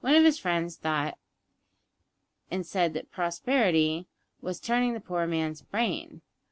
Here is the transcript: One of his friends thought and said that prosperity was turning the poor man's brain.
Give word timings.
One 0.00 0.14
of 0.14 0.22
his 0.22 0.38
friends 0.38 0.76
thought 0.76 1.18
and 2.52 2.64
said 2.64 2.94
that 2.94 3.10
prosperity 3.10 4.06
was 4.40 4.60
turning 4.60 4.94
the 4.94 5.00
poor 5.00 5.26
man's 5.26 5.60
brain. 5.62 6.22